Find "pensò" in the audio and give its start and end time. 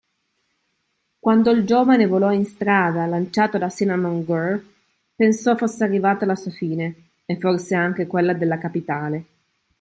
5.15-5.55